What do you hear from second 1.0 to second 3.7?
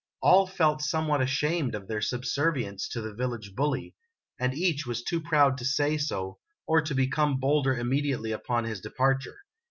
what ashamed of their subservience to the village